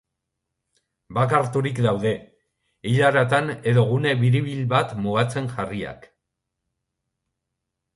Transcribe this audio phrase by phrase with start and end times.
[1.17, 2.15] Bakarturik daude,
[2.93, 6.13] ilaratan edo gune biribil bat mugatzen jarriak.